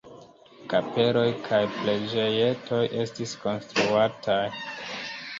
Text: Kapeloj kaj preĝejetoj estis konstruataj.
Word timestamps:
Kapeloj 0.71 1.25
kaj 1.49 1.59
preĝejetoj 1.73 2.79
estis 3.03 3.35
konstruataj. 3.43 4.39